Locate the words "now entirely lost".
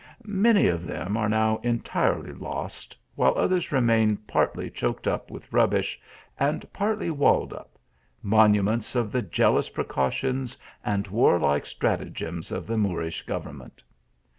1.29-2.97